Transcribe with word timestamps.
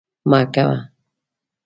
مه 0.29 0.41
کوه 0.53 0.77